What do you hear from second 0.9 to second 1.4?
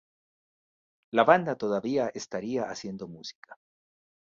La